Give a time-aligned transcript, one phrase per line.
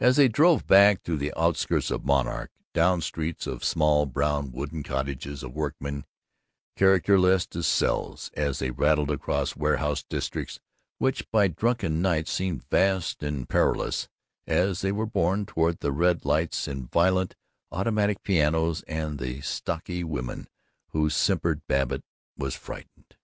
[0.00, 4.82] As they drove back through the outskirts of Monarch, down streets of small brown wooden
[4.82, 6.04] cottages of workmen,
[6.74, 10.58] characterless as cells, as they rattled across warehouse districts
[10.98, 14.08] which by drunken night seemed vast and perilous,
[14.48, 17.36] as they were borne toward the red lights and violent
[17.70, 20.48] automatic pianos and the stocky women
[20.88, 22.02] who simpered, Babbitt
[22.36, 23.14] was frightened.